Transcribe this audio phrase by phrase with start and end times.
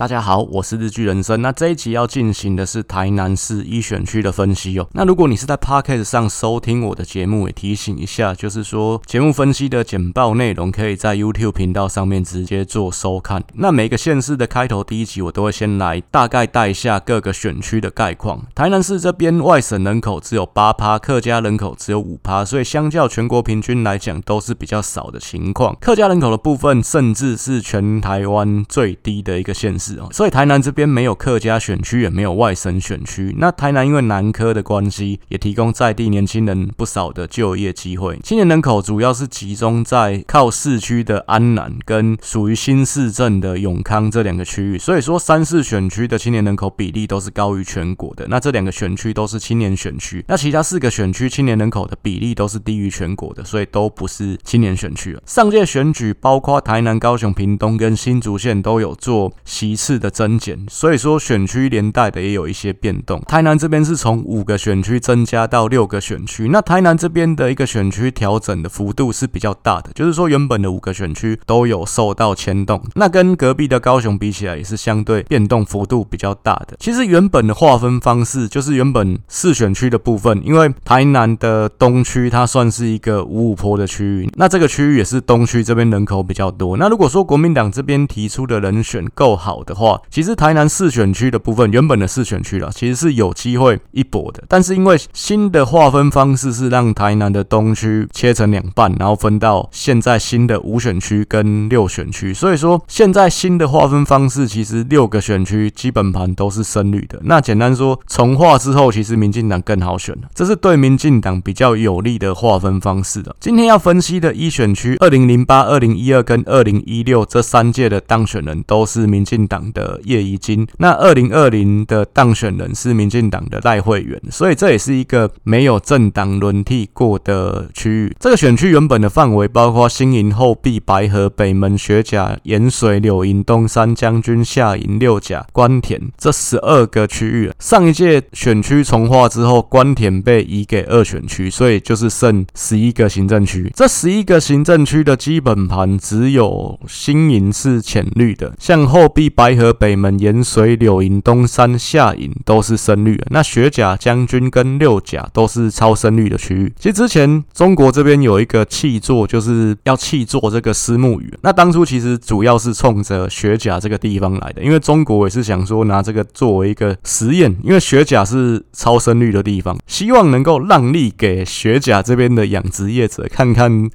[0.00, 1.42] 大家好，我是日剧人生。
[1.42, 4.88] 那这一集要进行的是台南市一选区的分析哦。
[4.94, 13.44] 那如果你是在 Podcast 上收听我的节目，也提醒一下，就是说节目分析的简报内容可以在 YouTube 频道上面直接做收看。
[13.52, 18.46] 那每个县市的开头第一集，我都会先来大概带一下各个选区的概况。
[18.54, 25.76] 台南市这边外省人口只有八趴，客家人口只有五趴，所以相较全国平均来讲，都是比较少的情况。
[25.78, 29.89] 客家人口的部分，甚至是全台湾最低的一个县市。
[30.12, 33.34] 所以台南这边没有客家选区，也没有外省选区。
[33.38, 38.18] 那台南因为南科的关系，也提供在地年轻人不少的就业机会。
[38.22, 44.78] 青年人口主要是集中在靠市区的安南跟属于新市镇的永康这两个区域。
[44.78, 48.26] 所以说三四选区的青年人口比例都是高于全国的。
[48.28, 50.24] 那这两个选区都是青年选区。
[50.28, 55.22] 那其他四个选区青年人口的比例都是低于全国的，所以都不是青年选区了。
[55.26, 63.18] 上届选举包括台南、高雄、屏东跟新竹县都有做西次的增减，所以说选区连带的也有一些变动。
[63.26, 76.76] 台南这边是从五个选区增加到六个选区，那台南这边的一个选区调整的幅度是比较大的，就是说原本的五个选区都有受到牵动，那跟隔壁的高雄比起来也是相对变动幅度比较大的。
[76.78, 86.76] 其实原本的划分方式就是原本四选区的部分，因为台南的东区它算是一个五五坡的区域，那这个区域也是东区这边人口比较多。
[86.76, 94.42] 那如果说国民党这边提出的人选够好的，的话，其实台南四选区的部分，原本的四选区了，其实是有机会一搏的。
[94.48, 107.20] 但是因为新的划分方式是让台南的东区切成两半，然后分到现在新的五选区跟六选区，所以说现在新的划分方式，其实六个选区基本盘都是深绿的。
[107.22, 113.36] 那简单说，重划之后，其实民进党更好选了，这是对民进党比较有利的划分方式的。
[113.38, 128.14] 今天要分析的一选区，二零零八、二零一二跟二零一六这三届的当选人都是民进党的叶宜津，那二零二零的当选人是民进党的赖慧媛，所以这也是一个没有政党轮替过的区域。
[128.20, 137.50] 这个选区原本的范围包括新营、后壁、白河、北门、学甲、盐水、柳营、东山、将军、下营、六甲、官田这十二个区域。
[137.58, 143.68] 上一届选区重划之后，官田被移给二选区，所以就是剩十一个行政区。
[143.74, 149.50] 这十一个行政区的基本盘只有新营是浅绿的，像后壁、白。
[149.60, 156.72] 河、北门、盐水、柳营、东山、下营都是深绿，那雪甲、将军跟六甲都是超深绿的区域。
[156.78, 161.30] 其实之前中国这边有一个弃作，就是要弃作这个私募鱼。
[161.42, 173.90] 那当初其实主要是冲着雪甲这个地方来的，因为中国也是想说拿这个作为一个实验，因为雪甲是超深绿的地方，希望能够让利给雪甲这边的养殖业者，看看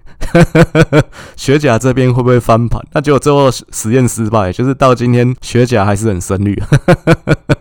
[1.35, 2.81] 雪甲这边会不会翻盘。
[2.91, 5.34] 那结果最后实验失败，就是到今天。
[5.41, 6.61] 学甲还是很深绿，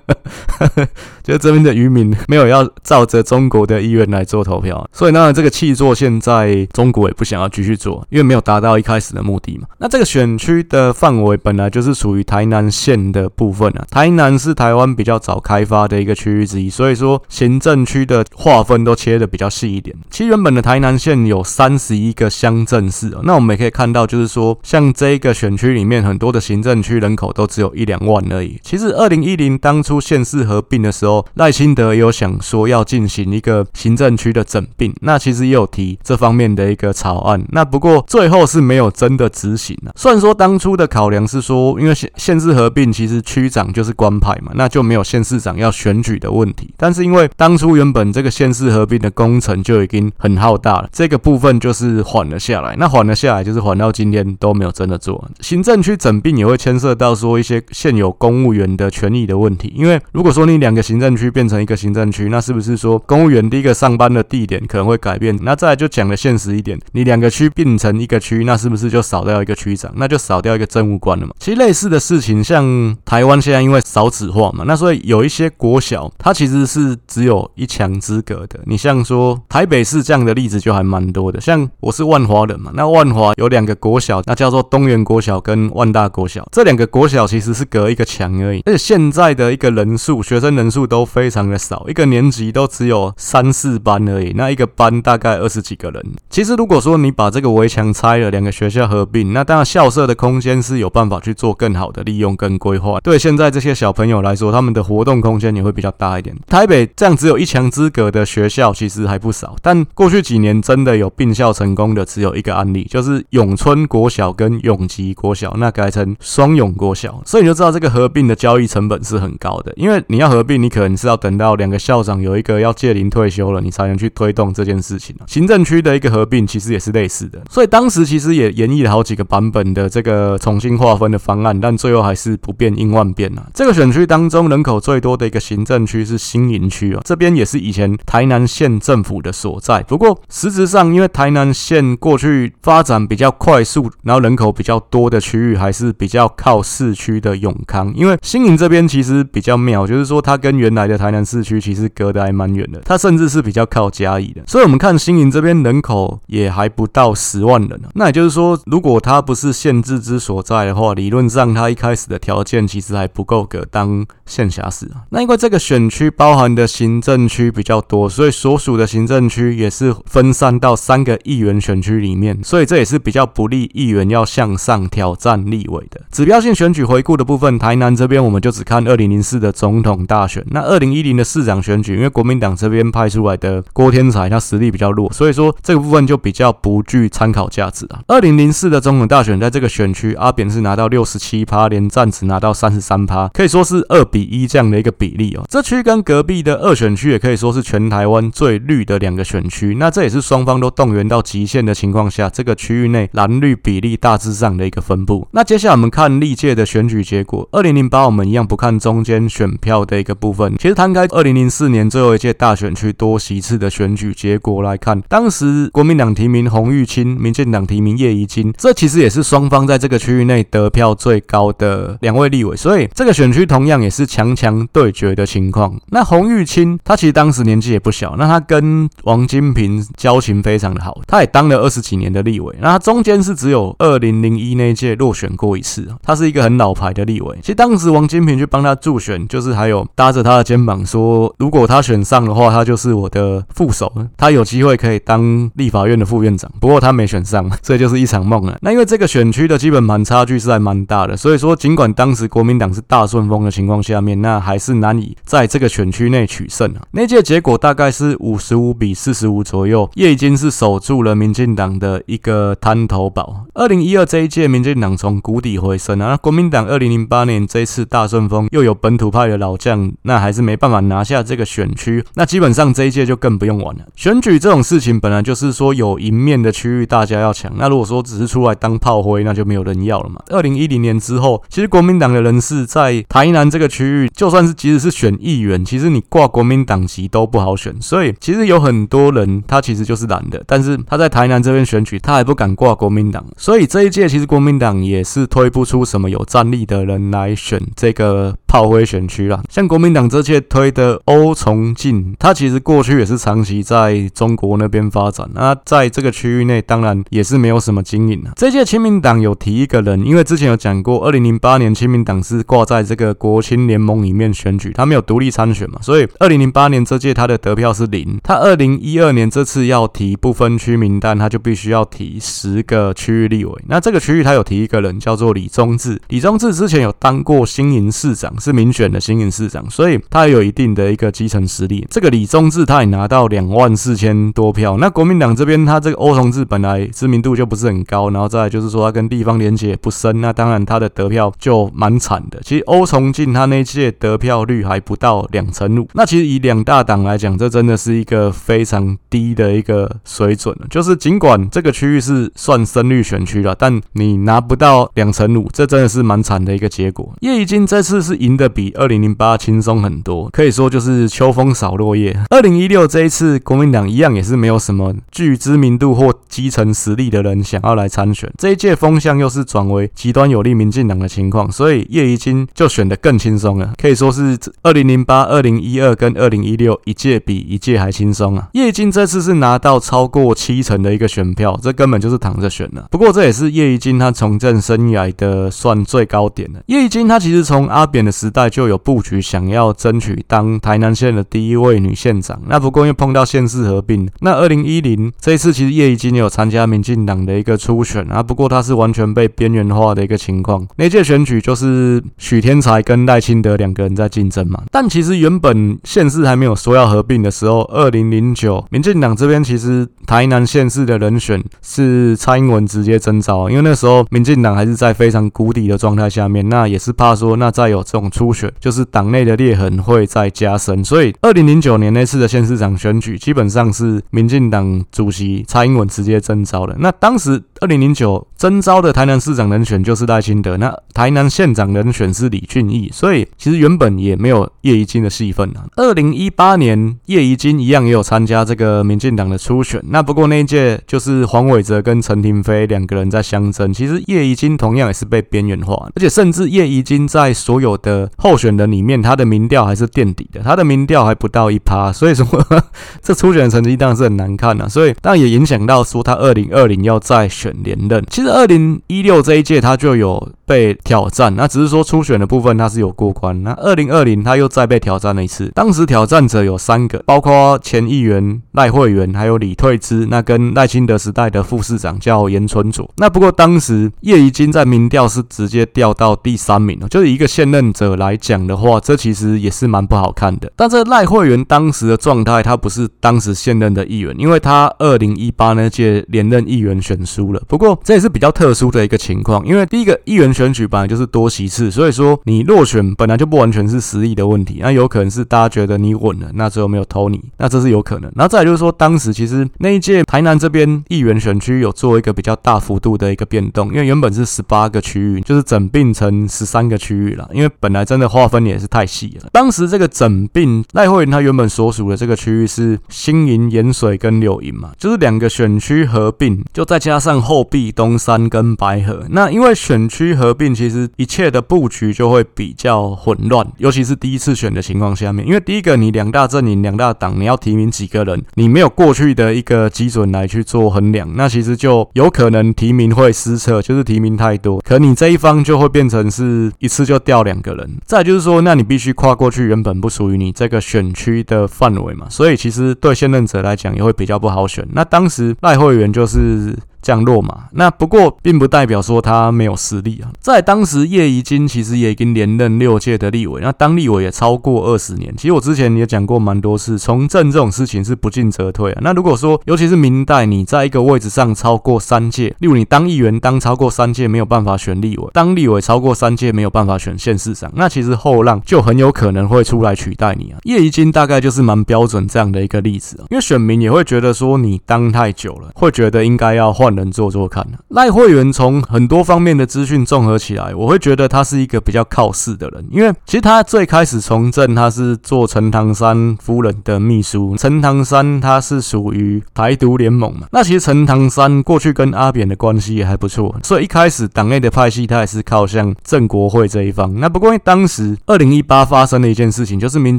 [1.23, 9.67] 就这边的渔民没有要照着中国的意愿来做投票，所以呢，这个弃作现在中国也不想要继续做，因为没有达到一开始的目的嘛。
[9.79, 19.95] 那这个选区的范围本来就是属于台南县的部分啊，台南是台湾比较早开发的一个区域之一，所以说行政区的划分都切的比较细一点。
[20.11, 27.75] 其实原本的台南县有三十一个乡镇市，那我们也可以看到，就是说像这个选区里面很多的行政区人口都只有。
[27.75, 28.57] 一两万而已。
[28.63, 37.45] 其实二零一零当初出县市合并的时候，赖清德有想说要进行一个行政区的整并，那其实也有提这方面的一个草案。
[37.51, 39.95] 那不过最后是没有真的执行啊。
[39.95, 46.75] 虽然说当初的考量是说，因为县县市合并，其实区长就是官派嘛，那就没有县市长要选举的问题。
[46.77, 52.75] 但是因为当初原本这个县市合并的工程就已经很浩大了，这个部分就是缓了下来。
[52.77, 55.25] 那缓了下来，就是缓到今天都没有真的做。
[55.41, 57.63] 行政区整并也会牵涉到说一些。
[57.71, 65.39] 现有公务员的权益的问题，因因为如果说你两个行政区变成一个行政区，那是不是说公务员第一个上班的地点可能会改变？
[65.43, 69.93] 那再来就讲的现实一点，你两个区并成一个区，那是不是就少掉一个区长？
[69.97, 71.35] 那就少掉一个政务官了嘛？
[71.39, 78.61] 其实类似的事情，像台湾现在因为少子化嘛，那所以有一些国小它其实是只有一墙之隔的。
[78.67, 87.53] 你像说台北市这样的例子就还蛮多的，像我是万华人嘛，那万华有两个国小，那叫做东园国小跟万大国小，这两个国小其实。
[87.55, 96.03] 是隔一个墙而已，而且现在的一个人数，学生人数都非常的少，一个年级都只有三四班而已，那一个班大概二十几个人。
[96.31, 103.01] 其实如果说你把这个围墙拆了，两个学校合并，那当然校舍的空间是有办法去做更好的利用跟规划。
[103.01, 106.35] 对现在这些小朋友来说，他们的活动空间也会比较大一点。
[106.47, 125.15] 台北这样只有一墙之隔的学校其实还不少，但过去几年真的有并校成功的只有一个案例，就是永春国小跟永吉国小，那改成双永国小，所以你就知道这个合并的交易成本是很高的，因为你要合并，你可能是要等到两个校长有一个要届龄退休了，你才能去推动这件事情。
[125.27, 133.47] 行政区的一个合并其实也是类似的，所以当时其实也演绎了好几个版本的这个重新划分的方案，但最后还是不变应万变啊。
[133.55, 139.83] 这个选区当中人口最多的一个行政区是新营区啊，这边也是以前台南县政府的所在。
[139.85, 154.43] 不过实质上，因为台南县过去发展比较快速，然后人口比较多的区域还是比较靠市区的永康，因为新营这边其实比较妙，就是说它跟原来的台南市区其实隔得还蛮远的，它甚至是比较靠嘉义的。
[154.47, 165.05] 所以我们看新营这边人口也还不到十万人，那也就是说，如果它不是县治之所在的话，理论上它一开始的条件其实还不够格当县辖市啊。
[165.11, 176.01] 那因为这个选区包含的行政区比较多，所以所属的行政区也是分散到三个议员选区里面，所以这也是比较不利议员要向上挑战立委的。
[176.11, 180.43] 指标性选举回顾的部分，台南这边我们就只看二零零四的总统大选。
[180.51, 188.01] 那二零一零的市长选举，因为国民党这边派出来的郭天才，他实力比较弱，所以说这个部分就比较不具参考价值啊。
[188.07, 195.45] 二零零四的总统大选，在这个选区，阿扁是拿到六十七趴，连战只拿到三十三趴，可以说是二比一这样的一个比例哦。
[195.51, 199.77] 这区跟隔壁的二选区也可以说是全台湾最绿的两个选区。
[199.79, 205.29] 那这也是双方都动员到极限的情况下，这个区域内蓝绿比例大致上的一个分布。
[205.33, 207.47] 那接下来我们看历届的选举结果。
[207.53, 225.77] 二零零八我们一样不看中间选票的一个部分，其实摊开二零零四年最后一届大选区多席次的选举结果来看，当时国民党提名洪玉清，民进党提名叶宜清，这其实也是双方在这个区域内得票最高的两位立委，所以这个选区同样也是强强对决的情况。
[225.89, 237.37] 那洪玉清他其实当时年纪也不小，那他跟王金平交情非常的好，他也当了二十几年的立委，那他中间是只有二零零一那届落选过一次，他是一个很老牌的立委。
[237.41, 246.51] 其实当时王金平去帮他助选，就是还有搭着他的肩膀说，如果他选上的话，他就是我的副手，他有机会可以当立法院的副院长。
[246.61, 248.57] 不过他没选上，这就是一场梦了。
[248.63, 256.83] 那因为这个选区的基本盘差距是还蛮大的，所以说尽管当时国民党是大顺风的情况下面，那还是难以在这个选区内取胜啊。
[256.93, 263.45] 那届结果大概是五十五比四十五左右，叶已经是守住了民进党的一个滩头堡。
[263.55, 272.03] 二零一二这一届，民进党从谷底回升啊，国民党二零零八年这一次大顺风又有本土主派的老将，那还是没办法拿下这个选区。
[272.15, 273.85] 那基本上这一届就更不用玩了。
[273.95, 280.23] 选举这种事情本来就是说有赢面的区域大家要抢，那如果说只是出来当炮灰，那就没有人要了嘛。
[280.29, 287.75] 二零一零年之后，其实国民党的人士在台南这个区域，就算是即使是选议员，其实你挂国民党籍都不好选。
[287.83, 293.23] 所以其实有很多人他其实就是蓝的，但是他在台南这边选举，他还不敢挂国民党。
[293.37, 299.43] 所以这一届其实国民党也是推不出什么有战力的人来选这个炮灰选选区啦。
[299.51, 308.33] 像国民党这届推的欧崇进，他其实过去也是长期在中国那边发展，那在这个区域内当然也是没有什么经营啊。
[308.37, 318.19] 这届亲民党有提一个人，因为之前有讲过，二零零八年亲民党是挂在这个国亲联盟里面选举，他没有独立参选嘛，所以二零零八年这届他的得票是零。
[318.23, 323.53] 他二零一二年这次要提不分区名单，他就必须要提十个区域立委。
[323.67, 331.87] 那这个区域他有提一个人叫做李宗智，李宗智之前有当过新营市长，是民选选的新营市长，所以他也有一定的一个基层实力。
[331.91, 334.77] 这个李宗智他也拿到两万四千多票。
[334.77, 342.39] 那国民党这边他这个欧崇智本来知名度就不是很高，然后再就是说他跟地方连结不深，那当然他的得票就蛮惨的。
[342.45, 350.55] 其实欧崇进他那届得票率还不到两成五，那其实以两大党来讲，这真的是一个非常低的一个水准。
[350.69, 357.15] 就是尽管这个区域是算深绿选区了，但你拿不到两成五，这真的是蛮惨的一个结果。
[357.21, 362.17] 叶宜津这次是赢得比二零零八轻松很多，可以说就是秋风扫落叶。
[362.31, 368.33] 二零一六这一次，国民党一样也是没有什么具知名度或基层实力的人想要来参选。
[368.37, 378.49] 这一届风向又是转为极端有利民进党的情况，所以叶宜津就选得更轻松了，可以说是二零零八、二零一二跟二零一六一届比一届还轻松啊。
[378.53, 382.87] 叶宜津这次是拿到超过七成的一个选票，这根本就是躺着选了。
[382.91, 386.61] 不过这也是叶宜津他从政生涯的算最高点了。
[386.67, 392.41] 叶宜津他其实从阿扁的时代就有布局，想要争取当台南县的第一位女县长。
[392.47, 400.67] 那不过又碰到县市合并，那二零一零这一次其实叶宜津有参加民进党的一个初选啊，不过他是完全被边缘化的一个情况。
[400.77, 404.63] 那届选举就是许添财跟赖清德两个人在竞争嘛。
[404.71, 426.77] 但其实原本县市还没有说要合并的时候，二零零九民进党这边其实台南县市的人选是蔡英文直接征召，因为那时候民进党还是在非常谷底的状态下面，那也是怕说那再有这种初选，就是党内的裂痕会再加深，所以二零零九年那次的县市长选举基本上是民进党主席蔡英文直接征召的。
[426.79, 435.65] 那当时二零零九征召的台南市长人选就是赖清德，那台南县长人选是李俊毅，所以其实原本也没有叶宜津的戏份啊。
[435.77, 452.27] 二零一八年叶宜津一样也有参加这个民进党的初选，那不过那一届就是黄伟哲跟陈亭妃两个人在相争，其实叶宜津同样也是被边缘化，而且甚至叶宜津在所有的候选选的里面，他的民调还是垫底的，他的民调还不到一趴，所以说
[453.01, 458.05] 这初选的成绩当然是很难看啊，所以当然也影响到说他二零二零要再选连任。
[458.11, 480.51] 其实二零一六这一届他就有被挑战，那只是说初选的部分他是有过关，那二零二零他又再被挑战了一次，当时挑战者有三个，包括前议员赖慧媛，还有李退之，那跟赖清德时代的副市长叫严纯卓，那不过当时叶宜津在民调是直接掉到第三名了，就是一个现任者来讲的话，这其实也是蛮不好看的。
[480.57, 487.41] 但这赖慧媛当时的状态，他不是当时现任的议员，因为他二零一八那届连任议员选输了。
[487.49, 498.11] 不过这也是比较特殊的一个情况，因为第一个议员选举本来就是多席次，所以说你落选本来就不完全是实力的问题，那有可能是大家觉得你稳了，那最后没有投你，那这是有可能。
[498.17, 509.29] 然后再就是说，当时其实那一届台南这边议员选区有做一个比较大幅度的一个变动，因为原本是十八个区域，就是整并成十三个区域了，因为本来真的划分也是太细了。
[509.33, 519.05] 当时这个整并赖慧媛他原本所属的这个区域是新营、盐水跟柳营嘛，就是两个选区合并，就再加上后壁、东山跟白河。
[519.11, 537.71] 那因为选区合并，其实一切的布局就会比较混乱，尤其是第一次选的情况下面，因为第一个你两大阵营、两大党，你要提名几个人，你没有过去的一个基准来去做衡量，那其实就有可能提名会失策，就是提名太多，可你这一方就会变成是一次就掉两个人。
[537.85, 544.67] 再就是说，那你必须跨过去原本不属于你这个选区的范围嘛，所以其实对现任者来讲也会比较不好选。
[544.73, 546.57] 那当时赖慧媛就是。
[546.85, 550.13] 降落嘛，那不过并不代表说他没有实力啊。
[550.21, 555.13] 在当时叶宜津其实也已经连任六届的立委，那当立委也超过二十年。
[555.17, 558.81] 其实我之前也讲过蛮多次，从政这种事情是不进则退啊。
[558.83, 570.39] 那如果说，尤其是明代，你在一个位置上超过三届，例如你当议员当超过三届没有办法选立委，当立委超过三届没有办法选县市长，那其实后浪就很有可能会出来取代你啊。
[570.43, 576.74] 叶宜津大概就是蛮标准这样的一个例子啊，因为选民也会觉得说你当太久了，会觉得应该要换。
[576.75, 577.47] 能做做看。
[577.69, 582.65] 赖慧媛从很多方面的资讯综合起来，我会觉得他是一个比较靠势的人。
[582.71, 587.37] 因为其实他最开始从政，他是做陈唐山夫人的秘书。
[587.37, 590.27] 陈唐山他是属于台独联盟嘛。
[590.33, 596.99] 那其实陈唐山过去跟阿扁的关系也还不错，所以一开始党内的派系他也是靠向正国会这一方。
[596.99, 599.99] 那不过因为当时二零一八发生的一件事情，就是民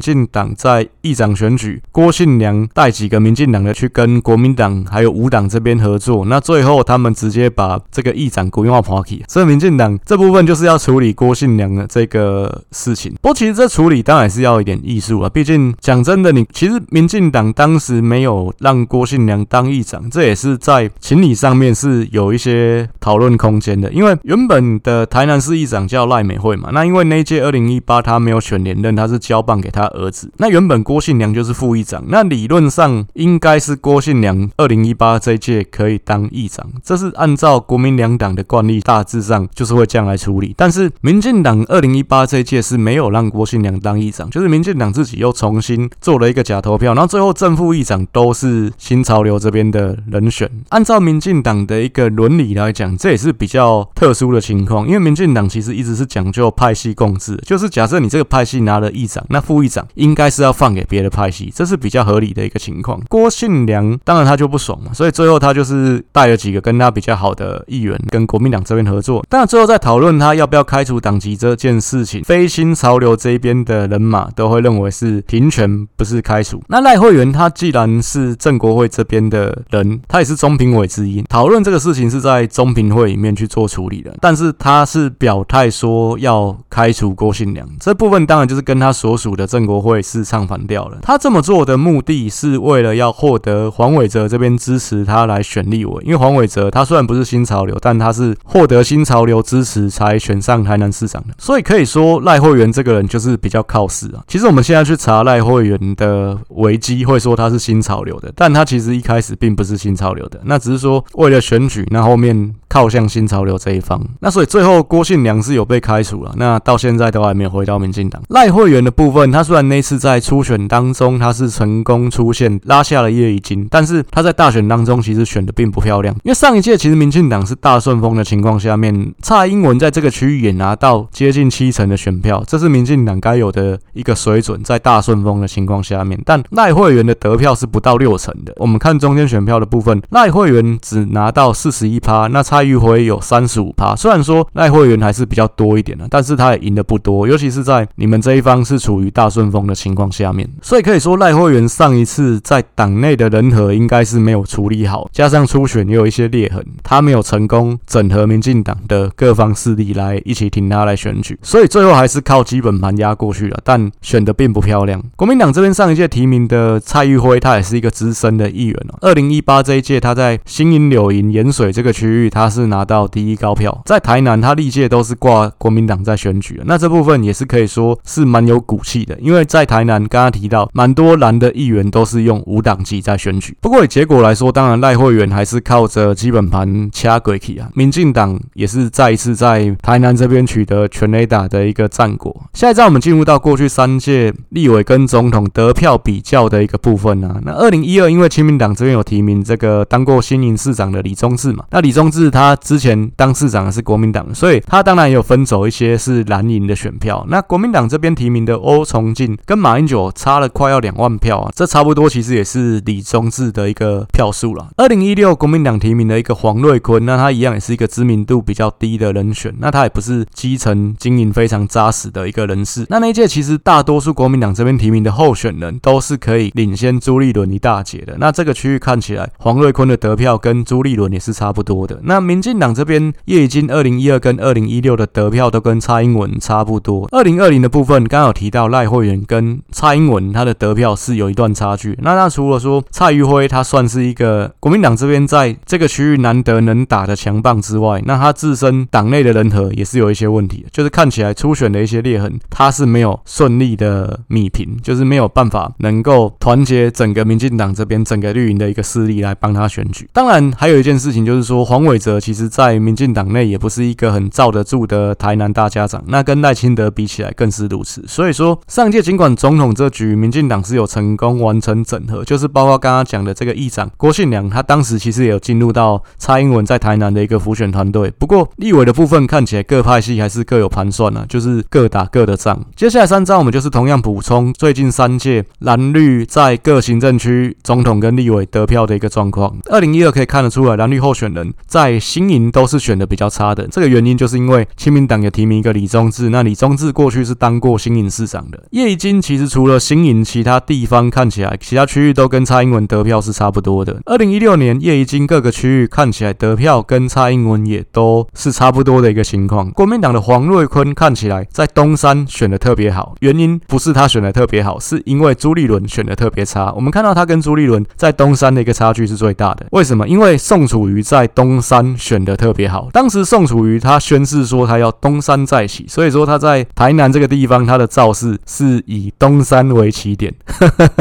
[0.00, 6.65] 进党在议长选举，郭信良带几个民进党的去跟国民党还有五党这边合作，那最。
[6.66, 13.14] 后他们直接把这个议长国民化抛弃，所以民进党这部分就是要处理郭信良的这个事情。
[13.22, 23.90] 不过其实这处理当然是要一点艺术啊，毕竟讲真的，你其实民进党当时没有让郭信良当议长，这也是在情理上面是有一些讨论空间的。
[23.92, 30.30] 因为原本的台南市议长叫赖美惠嘛，那因为那届二零一八他没有选连任，他是交棒给他儿子。
[30.38, 36.55] 那原本郭信良就是副议长，那理论上应该是郭信良二零一八这一届可以当议长。
[36.84, 40.54] 这是按照国民两党的惯例，大致上就是会这样来处理。
[40.56, 50.50] 但是民进党二零一八这一届是没有让郭信良当议长，就是民进党自己又重新做了一个假投票，然后最后正副议长都是新潮流这边的人选。
[50.68, 63.00] 按照民进党的一个伦理来讲，这也是比较特殊的情况，因为民进党其实一直是讲究派系共治，就是假设你这个派系拿了议长，那副议长应该是要放给别的派系，这是比较合理的一个情况。
[63.08, 66.36] 郭信良当然他就不爽嘛，所以最后他就是带了。
[66.46, 69.24] 几个跟他比较好的议员跟国民党这边合作。
[69.28, 76.62] 但最后在讨论他要不要开除党籍这件事情，非新潮流这一边的人马都会认为是平权，不是开除。
[76.68, 84.14] 那赖慧媛他既然是正国会这边的人，他也是中评委之一，讨论这个事情是在中评会里面去做处理的。
[84.20, 90.98] 但是他是表态说要开除郭信良，这部分当然就是跟他所属的正国会是唱反调了。
[91.02, 104.24] 他这么做的目的是为了要获得黄伟哲这边支持他来选立委，因为黄黄伟哲他虽然不是新潮流，但他是获得新潮流支持才选上台南市长的，所以可以说赖慧媛这个人就是比较靠势啊。
[104.26, 118.20] 其实我们现在去查赖慧媛的维基，会说他是新潮流的，但他其实一开始并不是新潮流的，那只是说为了选举，那后面靠向新潮流这一方，那所以最后郭信良是有被开除了，那到现在都还没有回到民进党。
[118.28, 138.52] 赖慧媛的部分，他虽然那次在初选当中他是成功出现拉下了叶宜津，但是他在大选当中其实选的并不漂亮，因为上一届其实民进党是大顺风的情况下面，蔡英文在这个区域也拿到接近七成的选票，这是民进党该有的一个水准，在大顺风的情况下面，但赖慧媛的得票是不到六成的。
[138.56, 143.94] 我们看中间选票的部分，赖慧媛只拿到四十一趴，那差蔡玉辉有三十五趴。
[143.94, 165.02] 虽然说赖慧媛还是比较多一点的，但是他也赢的不多，尤其是在你们这一方是处于大顺风的情况下面，所以可以说赖慧媛上一次在党内的人和应该是没有处理好，加上初选也有一些裂痕，他没有成功整合民进党的各方势力来一起挺他来选举，所以最后还是靠基本盘压过去了，但选的并不漂亮。
[165.14, 168.96] 国民党这边上一届提名的蔡玉辉，他也是一个资深的议员哦。
[169.02, 173.82] 二零一八这一届，他在新营、柳营、盐水这个区域，他他是拿到第一高票。
[173.84, 183.56] 在台南，他历届都是挂国民党在选举的，那这部分也是可以说是蛮有骨气的，因为在台南刚刚提到，蛮多蓝的议员都是用无党籍在选举。
[183.60, 187.68] 不过以结果来说，当然赖慧媛还是靠着基本盘掐鬼气啊。
[187.74, 192.34] 民进党也是再一次在台南这边取得全垒打的一个战果。
[192.54, 207.24] 现在在我们进入到过去三届立委跟总统得票比较的一个部分啊，那二零一二因为亲民党这边有提名这个当过新营市长的李宗智嘛，那李宗智他之前当市长的是国民党，所以他当然也有分走一些是蓝营的选票。
[207.30, 214.68] 那国民党这边提名的欧崇进跟马英九差了快要两万票啊，这差不多其实也是李宗智的一个票数了。
[214.76, 222.84] 二零一六国民党提名的一个黄瑞坤，那他一样也是一个知名度比较低的人选，那他也不是基层经营非常扎实的一个人士。
[222.90, 228.16] 那那一届其实大多数国民党这边提名的候选人都是可以领先朱立伦一大截的。
[228.18, 231.98] 那这个区域看起来，黄瑞坤的得票跟朱立伦也是差不多的。
[232.02, 237.06] 那民进党这边叶宜津二零一二跟二零一六的得票都跟蔡英文差不多。
[237.12, 241.96] 二零二零的部分刚好提到赖慧媛跟蔡英文他的得票是有一段差距。
[242.02, 260.08] 那那除了说蔡玉辉他算是一个国民党这边在这个区域难得能打的强棒之外，那他自身党内的人和也是有一些问题，就是看起来初选的一些裂痕，他是没有顺利的米平，就是没有办法能够团结整个民进党这边整个绿营的一个势力来帮他选举。
[260.12, 268.04] 当然，还有一件事情就是说，黄伟哲其实在民进党内也不是一个很罩得住的台南大家长，那跟赖清德比起来更是如此。
[268.06, 278.10] 所以说，上届尽管总统这局民进党是有成功完成整合，就是包括刚刚讲的这个议长郭信良，他当时其实也有进入到蔡英文在台南的一个辅选团队。
[278.18, 282.64] 不过立委的部分看起来各派系还是各有盘算呢、啊，就是各打各的仗。
[282.74, 289.56] 接下来三张我们就是同样补充最近三届蓝绿在各行政区总统跟立委得票的一个状况。
[289.70, 293.66] 二零一二可以看得出来，蓝绿候选人在新营都是选的比较差的。
[293.66, 298.62] 这个原因就是因为亲民党有提名一个李宗智，那李宗智过去是当过新营市长的。
[298.70, 304.00] 叶宜津其实除了新营，其他地方看起来其他区域都跟蔡英文得票是差不多的。
[304.06, 309.68] 二零一六年叶宜津各个区域看起来得票跟蔡英文也都是差不多的一个情况。
[309.72, 316.72] 国民党的黄瑞坤看起来在东山选的特别好，原因不是他选的特别好，是因为朱立伦选的特别差。
[316.72, 319.66] 我们看到他跟朱立伦在东山的一个差距是最大的。
[319.72, 320.06] 为什么？
[320.06, 322.88] 因为宋楚瑜在东山选的特别好。
[322.92, 330.32] 当时宋楚瑜他宣誓说他要东山再起，所以说他在台南这个地方他的造势是以东山为起点。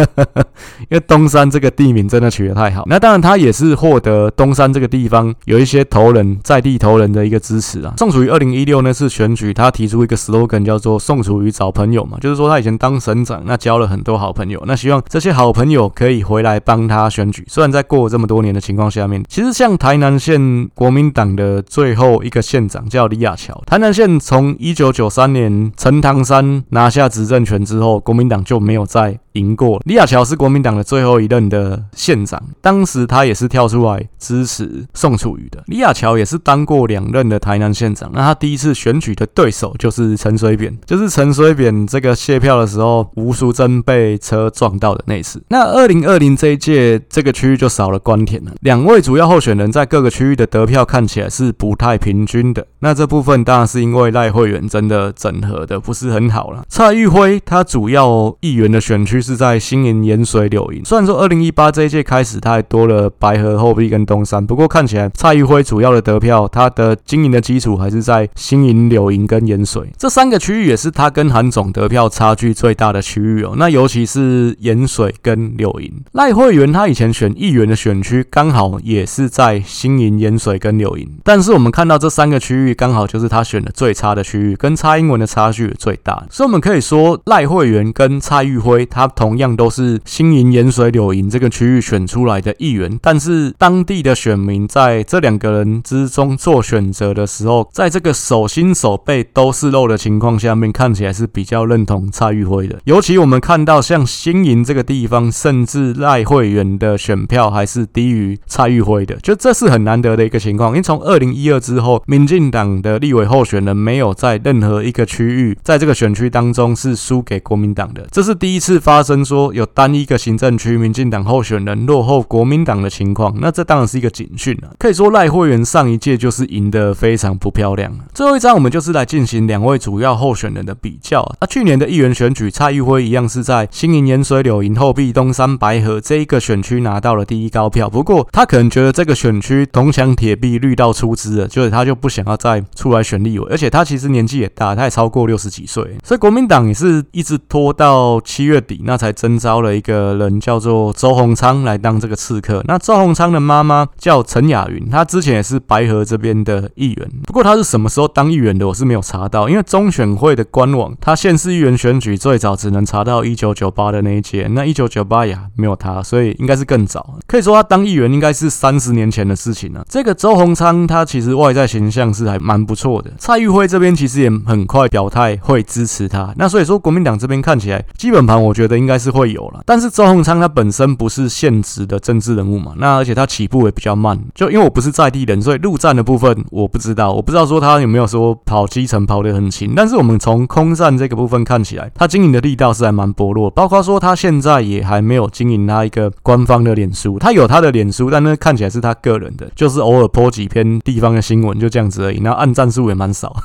[0.90, 2.84] 因为东山这个地名真的取得太好。
[2.88, 7.94] 那当然他也是获得东山这个地方有一些头人在地头人的一个支持啊。
[7.98, 17.46] 宋楚瑜二零一六那次选举，他提出一个 slogan 叫做“宋楚瑜找朋友”嘛，就是说他以前当省长，那交了很多好朋友，那希望这些好朋友可以回来帮他选举。
[17.48, 29.82] 虽然在过这么多年的情况下面，其实像台南县国国民党的最后一个县长叫李亚乔，台南县从一九九三年陈唐山拿下执政权之后，国民党就没有再赢过。
[29.86, 35.64] 李亚乔是国民党的最后一任的县长，当时他也是跳出来支持宋楚瑜的。
[35.68, 45.42] 李亚乔也是当过两任的台南县长，那他第一次选举的对手就是陈水扁，就是陈水扁这个谢票的时候，吴淑珍被车撞到的那次。
[45.50, 52.66] 那二零二零这一届这个区域就少了关田了，两位主要候选人在各个区域的得票看起来是不太平均的。
[52.80, 56.64] 那这部分当然是因为赖慧远真的整合的不是很好了。
[56.70, 60.86] 蔡玉辉他主要议员的选区是在新营、盐水、柳营。
[60.86, 73.56] 虽然说二零一八这一届开始他还多了白河、后壁跟东山，不过看起来蔡玉辉主要的得票，他的经营的基础还是在新营、柳营跟盐水这三个区域，也是他跟韩总得票差距最大的区域哦。
[73.58, 102.80] 那尤其是盐水跟柳营，赖慧媛他以前选议员的选区刚好也是在新营、盐水跟柳营，但是我们看到这三个区域刚好就是他选的最差的区域，跟蔡英文的差距最大，所以我们可以说赖慧媛跟蔡玉辉他同样都是新营、盐水、柳营这个区域选出来的议员，但是当地的选民在这两个人之中做选择的时候，在这个手心手背都是肉的情况下面，看起来是比较认同蔡玉辉的。
[102.84, 110.72] 尤其我们看到像新营这个地方，甚至赖慧媛的选票还是低于蔡玉辉的，就这是很难得的一个情况。
[110.72, 123.34] 因为从二零一二之后，民进党的立委候选人没有在任何一个区域，在这个选区当中是输给国民党的，这是第一次发声说有单一个行政区民进党候选人落后国民党的情况。
[123.40, 124.72] 那这当然是一个警讯了。
[124.80, 127.98] 可以说赖慧媛上一届就是赢得非常不漂亮。
[128.14, 131.24] 最后一张，我们就是来进行两位主要候选人的比较。
[131.40, 137.90] 那去年的议员选举，蔡玉辉一样是在新营、盐水、柳营、后壁、东山、白河这一个选区拿到了第一高票。
[137.90, 143.46] 不过他可能觉得这个选区铜墙铁壁、绿到出汁了，就是他就不想要再出来选立委。
[143.52, 152.64] 而且他其实年纪也大，他也超过六十几岁，所以国民党也是一直拖到七月底，那他才征召了一个人叫做周鸿昌来当这个刺客。
[152.66, 157.12] 那周鸿昌的妈妈叫陈雅云，她之前也是白河这边的议员。
[157.26, 167.18] 不过她是什么时候当议员的，我是没有查到，因为中选会的官网，他县市议员选举最早只能查到一九九八的那一届，那一九九八也没有她，所以应该是更早。
[167.28, 169.84] 可以说她当议员应该是三十年前的事情了。
[169.90, 173.12] 这个周鸿昌他其实外在形象是还蛮不错的。
[173.18, 179.62] 蔡玉辉这边其实也很快表态会支持他，那所以说国民党这边看起来基本盘我觉得应该是会有了。
[179.66, 187.12] 但是周鸿昌他本身不是现职的政治人物嘛，那而且他起步也比较慢，就因为我不是在地人，所以陆战的部分我不知道。
[187.14, 193.50] 我不知道说他有没有说跑基层跑得很勤，但是我们从空战这个部分看起来，他经营的力道是还蛮薄弱。
[193.52, 202.20] 包括说他现在也还没有经营他一个官方的脸书，他有他的脸书，但那看起来是他个人的，就是偶尔 po 几篇地方的新闻，就这样子而已。
[202.20, 203.36] 那按赞数也蛮少。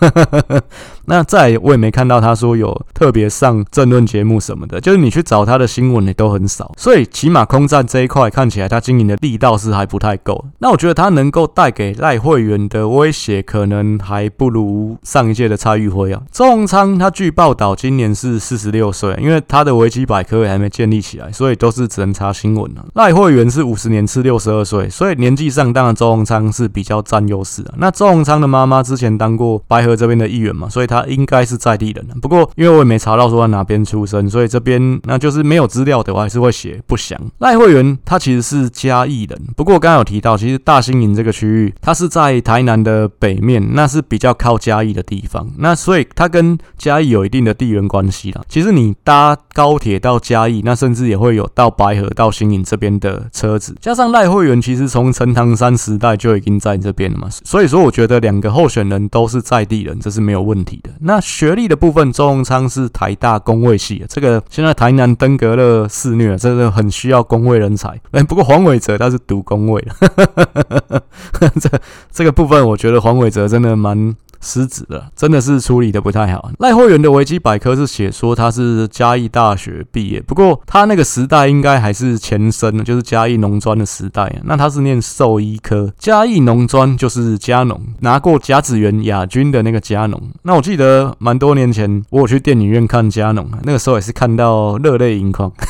[1.10, 6.72] 那再我也没看到他说有特别上政论节目什么的，就是你去找他的新闻也都很少。
[6.76, 10.44] 所以起码空战这一块看起来他经营的力道是还不太够。
[10.60, 16.22] 那我觉得他能够带给赖慧媛的威胁可能还不如上一届的蔡玉辉啊。
[16.30, 22.86] 周鸿昌他据报道今年是四十六岁，因为他的维基百科也还没建立起来，所以都是只能查新闻了。
[22.94, 27.74] 赖慧媛是五十年次六十二岁，所以年纪上当然周鸿昌是比较占优势的。
[27.78, 32.06] 那周鸿昌的妈妈之前当过白河这边的议员嘛，所以他应该是在地人。
[32.20, 37.18] 不过因为我也没查到说在哪边出生，所以这边那就是没有资料的，我还是会写不详。
[37.38, 48.42] 赖慧媛他其实是嘉义人，不过刚刚有提到，其实大兴营这个区域，它是在台南的北面，那是比较靠嘉义的地方，那所以它跟嘉义有一定的地缘关系啦。
[48.48, 53.76] 其实你搭高铁到嘉义，那甚至也会有到白河到新营这边的车子。
[53.80, 68.00] 加上赖慧媛其实从陈唐山时代就已经在这边了嘛，所以说我觉得两个候选人都是在地人，这是没有问题那学历的部分，周荣昌是台大公卫系的，这个现在台南登革热肆虐，真的很需要公卫人才。
[68.12, 71.02] 哎，不过黄伟哲他是读公卫的，
[71.60, 71.70] 这
[72.10, 74.14] 这个部分我觉得黄伟哲真的蛮。
[74.40, 76.50] 失职了，真的是处理的不太好。
[76.59, 84.35] 赖慧媛的维基百科是写说他是嘉义大学毕业，不过他那个时代应该还是前身，就是嘉义农专的时代。
[84.44, 90.20] 那他是念兽医科，嘉义农专就是嘉农，拿过甲子园亚军的那个嘉农。
[90.42, 95.53] 那我记得蛮多年前我有去电影院看嘉农，那个时候也是看到热泪盈眶。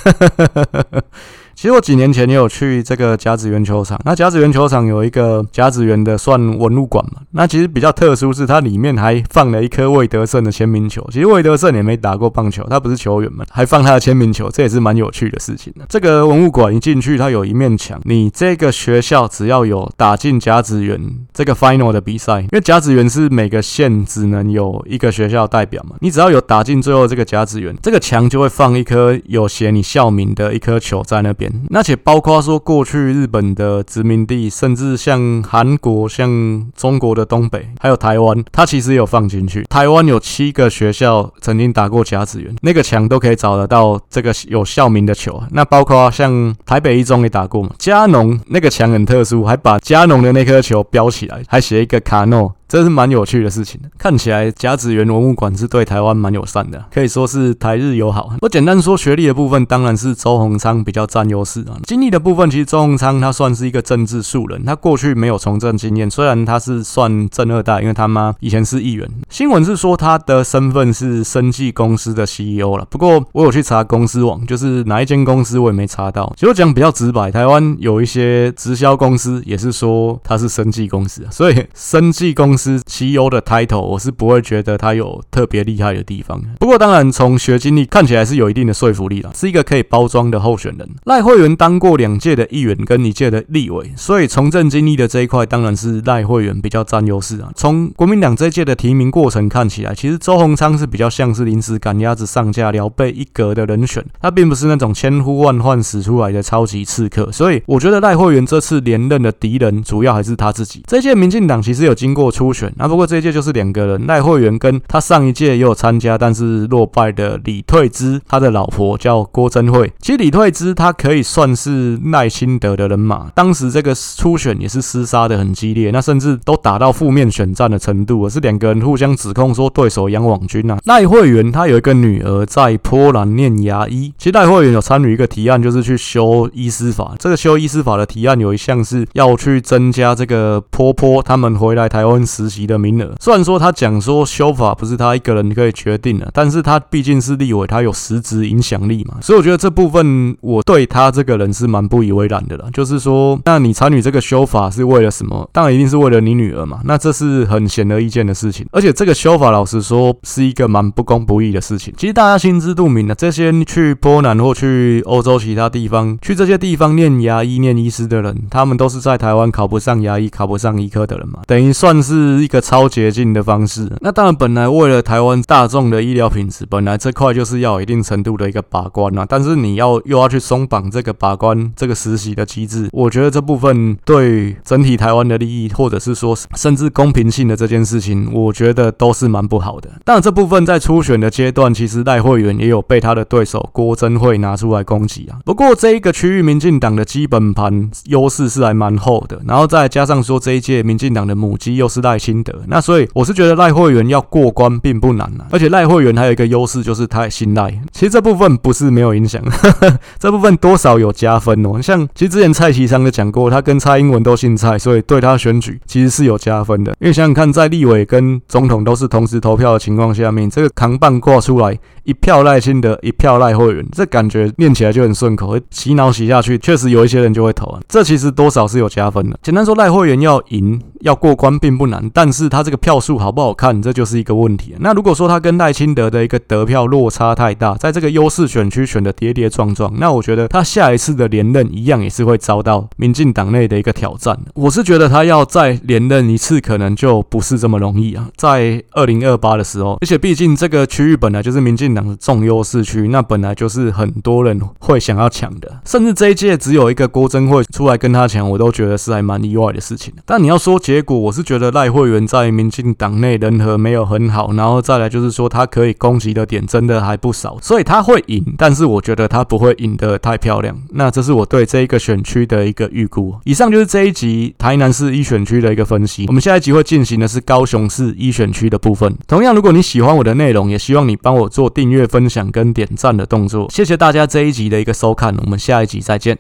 [1.61, 11.07] 其实我几年前也有去这个甲子园球场，那甲子园球场有一个甲子园的算文物馆嘛，那其实比较特殊是它里面还放了一颗魏德胜的签名球。
[11.12, 15.85] 其实魏德胜也没打过棒球，他不是球员嘛，还放他的签名球，这也是蛮有趣的事情的。
[15.90, 20.99] 这个文物馆一进去，它有一面墙，你这个学校只要有打进甲子园
[21.35, 31.50] 这个 final 的比赛，因为甲子园是每个县只能有一个学校代表嘛，你只要有打进最后这个甲子园，这个墙就会放一颗有写你校名的一颗球在那边。
[31.69, 39.65] 那且包括说过去日本的殖民地，甚至像韩国、像中国的东北，还有台湾，它其实有放进去。
[39.65, 45.43] 台湾有七个学校曾经打过甲子园，那个墙都可以找得到这个有校名的球。
[45.53, 52.55] 那包括像台北一中也打过嘛，加农那个墙很特殊，还把加农的那颗球标起来，还写一个卡诺。
[52.71, 53.81] 这是蛮有趣的事情。
[53.99, 58.31] 看起来甲子园文物馆是对台湾蛮友善的，可以说是台日友好。
[58.43, 61.75] 我简单说学历的部分，当然是周鸿昌比较占优势啊。
[61.83, 69.11] 经历的部分，其实周鸿昌他算是一个政治素人，他过去没有从政经验，虽然他是算政二代，因为他妈以前是议员。
[69.29, 76.33] 新闻是说他的身份是生技公司的 CEO 了，不过我有去查公司网，就是哪一间公司我也没查到。
[76.37, 86.38] 其实讲比较直白，台湾有一些直销公司也是说他是生技公司，所以生技公是 CEO 的 title，我是不会觉得他有特别厉害的地方。
[86.59, 90.87] 不过，当然从学经历看起来是有一定的说服力了，是一个可以包装的候选人。
[91.05, 97.51] 赖慧媛当过两届的议员跟一届的立委，所以从政经历的这一块当然是赖慧媛比较占优势啊。
[97.57, 107.33] 从国民党这届的提名过程看起来，其实周鸿昌是比较像是临时赶鸭子上架聊备一格的人选，他并不是那种千呼万唤始出来的超级刺客。
[107.33, 110.83] 所以，我觉得赖慧媛这次连任的敌人主要还是他自己。
[110.87, 112.50] 这届民进党其实有经过出。
[112.53, 119.93] 选那不过这一届就是两个人，赖慧媛跟他上一届也有参加，但是落败的李退之，他的老婆叫郭珍惠。
[120.01, 130.79] 其实李退之他可以算是赖清德的人马，当时这个初选也是厮杀的很激烈，那甚至都打到负面选战的程度，是两个人互相指控说对手杨网军啊。
[130.85, 137.15] 赖慧媛他有一个女儿在波兰念牙医，其实赖慧媛有参与一个提案，就是去修医师法。
[137.19, 142.39] 这个修医师法的提案有一项是要去增加这个波波他们回来台湾时。
[142.40, 152.70] 实习的名额，虽然说他讲说修法不是他一个人可以决定的，但是他毕竟是立委，他有实质影响力嘛，所以我觉得这部分我对他这个人是蛮不以为然的了。
[152.72, 155.48] 就是说，那你参与这个修法是为了什么？
[155.53, 158.66] 当然一定是为了你女儿嘛，那这是很显而易见的事情。
[158.72, 161.92] 而且这个修法，老实说是一个蛮不公不义的事情。
[161.98, 172.30] 其实大家心知肚明的，这些去波兰或去欧洲其他地方，去这些地方念牙医、念医师的人，他们都是在台湾考不上牙医、考不上医科的人嘛，等于算是。
[172.37, 173.90] 是一个超捷径的方式。
[174.01, 179.27] 那当然，本来为了台湾大众的医疗品质，本来这块就是要有一定程度的一个把关啊。
[179.29, 189.90] 但是你要又要去松绑这个把关这个实习的机制，我觉得这部分对整体台湾的利益，或者是说甚至公平性的这件事情，我觉得都是蛮不好的。
[190.05, 195.38] 当然，这部分在初选的阶段，其实赖慧媛也有被他的对手郭珍惠拿出来攻击啊。
[195.45, 209.42] 不过这一个区域，民进党的基本盘优势是还蛮厚的，然后再加上说这一届民进党的母鸡又是赖清德，那所以我是觉得赖慧媛要过关并不难啊，而且赖慧媛还有一个优势就是他信赖，其实这部分不是没有影响，
[210.18, 211.81] 这部分多少有加分哦。
[211.81, 216.92] 像其实之前蔡其昌就讲过，他跟蔡英文都姓蔡，所以对他选举其实是有加分的。
[217.01, 227.81] 因为想想看，在立委跟总统都是同时投票的情况下面，这个扛棒挂出来，一票赖清德，一票赖慧媛，这感觉念起来就很顺口，洗脑洗下去，确实有一些人就会投啊。
[227.88, 229.38] 这其实多少是有加分的。
[229.42, 232.00] 简单说，赖慧媛要赢要过关并不难。
[232.13, 234.75] 但是他这个票数好不好看，这就是一个问题。
[234.81, 244.39] 那如果说他跟赖清德的一个得票落差太大，在这个优势选区选的跌跌撞撞，那我觉得他下一次的连任一样也是会遭到民进党内的一个挑战。
[244.55, 248.29] 我是觉得他要再连任一次，可能就不是这么容易啊。
[248.37, 255.81] 在二零二八的时候，而且毕竟这个区域本来就是民进党的重优势区，那本来就是很多人会想要抢的。
[255.85, 260.15] 甚至这一届只有一个郭珍惠出来跟他抢，我都觉得是还蛮意外的事情。
[260.25, 270.76] 但你要说结果，我是觉得赖会员在民进党内人和没有很好，然后再来就是说他可以攻击的点真的还不少，所以他会赢，但是我觉得他不会赢得太漂亮。
[270.90, 273.35] 那这是我对这一个选区的一个预估。
[273.44, 276.26] 以上就是这一集台南市一选区的一个分析。
[276.29, 279.14] 我们下一集会进行的是高雄市一选区的部分。
[279.26, 283.68] 同样，如果你喜欢我的内容，也希望你帮我做订阅、分享跟点赞的动作。
[283.70, 286.38] 谢谢大家这一集的一个收看，我们下一集再见。